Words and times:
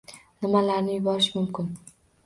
Nimalarni 0.45 0.95
yuborish 0.97 1.31
mumkin? 1.39 1.73